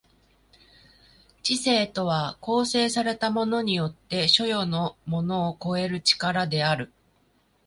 [1.43, 6.91] 知性とは構成されたものによって所与のものを超える力である。